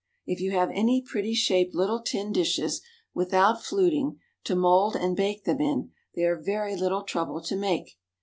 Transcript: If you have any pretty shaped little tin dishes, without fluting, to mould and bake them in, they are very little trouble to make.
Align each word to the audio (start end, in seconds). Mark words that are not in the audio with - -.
If 0.25 0.41
you 0.41 0.49
have 0.49 0.71
any 0.73 0.99
pretty 1.03 1.35
shaped 1.35 1.75
little 1.75 2.01
tin 2.01 2.31
dishes, 2.31 2.81
without 3.13 3.61
fluting, 3.61 4.17
to 4.45 4.55
mould 4.55 4.95
and 4.95 5.15
bake 5.15 5.43
them 5.43 5.61
in, 5.61 5.91
they 6.15 6.23
are 6.23 6.41
very 6.41 6.75
little 6.75 7.03
trouble 7.03 7.39
to 7.43 7.55
make. 7.55 7.99